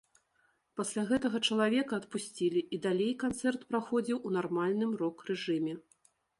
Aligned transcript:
Пасля 0.79 1.03
гэтага 1.11 1.41
чалавека 1.49 1.93
адпусцілі 2.01 2.65
і 2.77 2.81
далей 2.87 3.13
канцэрт 3.27 3.61
праходзіў 3.75 4.17
у 4.27 4.35
нармальным 4.41 4.99
рок-рэжыме. 5.03 5.73